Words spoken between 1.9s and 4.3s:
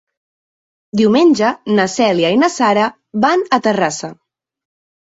Cèlia i na Sara van a Terrassa.